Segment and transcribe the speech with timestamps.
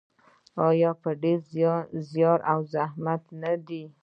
[0.67, 1.39] آیا په ډیر
[2.13, 3.83] زیار او زحمت نه دی؟